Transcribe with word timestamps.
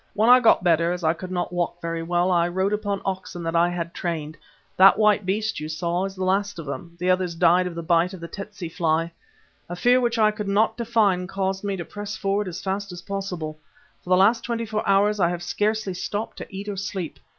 When 0.15 0.31
I 0.31 0.39
got 0.39 0.63
better, 0.63 0.91
as 0.91 1.03
I 1.03 1.13
could 1.13 1.29
not 1.29 1.53
walk 1.53 1.79
very 1.79 2.01
well 2.01 2.31
I 2.31 2.47
rode 2.47 2.73
upon 2.73 3.03
oxen 3.05 3.43
that 3.43 3.55
I 3.55 3.69
had 3.69 3.93
trained. 3.93 4.35
That 4.75 4.97
white 4.97 5.27
beast 5.27 5.59
you 5.59 5.69
saw 5.69 6.05
is 6.05 6.15
the 6.15 6.23
last 6.23 6.57
of 6.57 6.65
them; 6.65 6.97
the 6.99 7.11
others 7.11 7.35
died 7.35 7.67
of 7.67 7.75
the 7.75 7.83
bite 7.83 8.11
of 8.15 8.19
the 8.19 8.27
tsetse 8.27 8.67
fly. 8.75 9.11
A 9.69 9.75
fear 9.75 10.01
which 10.01 10.17
I 10.17 10.31
could 10.31 10.47
not 10.47 10.75
define 10.75 11.27
caused 11.27 11.63
me 11.63 11.77
to 11.77 11.85
press 11.85 12.17
forward 12.17 12.47
as 12.47 12.63
fast 12.63 12.91
as 12.91 13.03
possible; 13.03 13.59
for 14.03 14.09
the 14.09 14.17
last 14.17 14.43
twenty 14.43 14.65
four 14.65 14.81
hours 14.89 15.19
I 15.19 15.29
have 15.29 15.43
scarcely 15.43 15.93
stopped 15.93 16.37
to 16.39 16.47
eat 16.49 16.67
or 16.67 16.77
sleep. 16.77 17.19